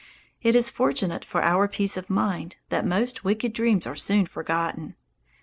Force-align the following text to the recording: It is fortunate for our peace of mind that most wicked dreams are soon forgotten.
It 0.41 0.55
is 0.55 0.67
fortunate 0.67 1.23
for 1.23 1.43
our 1.43 1.67
peace 1.67 1.95
of 1.95 2.09
mind 2.09 2.55
that 2.69 2.87
most 2.87 3.23
wicked 3.23 3.53
dreams 3.53 3.85
are 3.85 3.95
soon 3.95 4.25
forgotten. 4.25 4.95